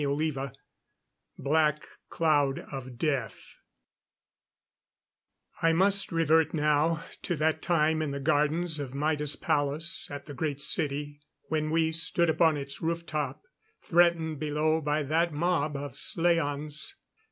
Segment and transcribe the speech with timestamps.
[0.01, 0.55] CHAPTER XXVI
[1.37, 3.57] Black Cloud of Death
[5.61, 10.33] I must revert now to that time in the gardens of Maida's palace at the
[10.33, 13.43] Great City when we stood upon its roof top,
[13.83, 16.95] threatened below by that mob of slaans.